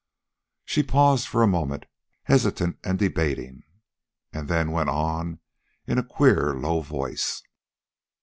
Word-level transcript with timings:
She 0.65 0.81
paused 0.81 1.27
for 1.27 1.43
a 1.43 1.47
moment, 1.47 1.85
hesitant 2.23 2.79
and 2.83 2.97
debating, 2.97 3.61
then 4.31 4.71
went 4.71 4.89
on 4.89 5.41
in 5.85 5.99
a 5.99 6.03
queer 6.03 6.55
low 6.55 6.81
voice. 6.81 7.43